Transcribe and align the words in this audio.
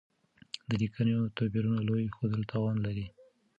د 0.67 0.69
ليکنيو 0.81 1.33
توپيرونو 1.37 1.79
لوی 1.87 2.05
ښودل 2.15 2.41
تاوان 2.51 2.77
لري. 2.85 3.05